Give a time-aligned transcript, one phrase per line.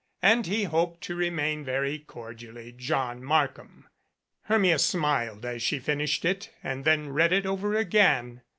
[0.23, 3.87] And he hoped to remain very cordially "John Markham."
[4.45, 8.41] Hermia smiled as she finished it and then read it over again.